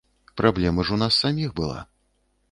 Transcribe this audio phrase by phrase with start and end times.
[0.39, 1.79] Праблема ж у нас саміх была.